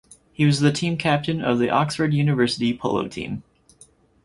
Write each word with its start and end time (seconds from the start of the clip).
He 0.33 0.45
was 0.45 0.61
the 0.61 0.71
team 0.71 0.97
captain 0.97 1.43
of 1.43 1.59
the 1.59 1.69
Oxford 1.69 2.11
University 2.11 2.75
polo 2.75 3.07
team. 3.07 3.43